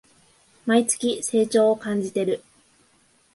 [0.65, 2.43] 毎月、成長を感じてる